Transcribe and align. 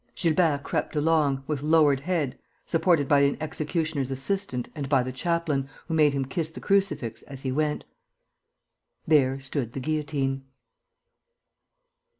Gilbert 0.15 0.63
crept 0.63 0.95
along, 0.95 1.43
with 1.45 1.61
lowered 1.61 1.99
head, 1.99 2.35
supported 2.65 3.07
by 3.07 3.19
an 3.19 3.37
executioner's 3.39 4.09
assistant 4.09 4.67
and 4.73 4.89
by 4.89 5.03
the 5.03 5.11
chaplain, 5.11 5.69
who 5.87 5.93
made 5.93 6.11
him 6.13 6.25
kiss 6.25 6.49
the 6.49 6.59
crucifix 6.59 7.21
as 7.27 7.43
he 7.43 7.51
went. 7.51 7.83
There 9.05 9.39
stood 9.39 9.73
the 9.73 9.79
guillotine. 9.79 10.41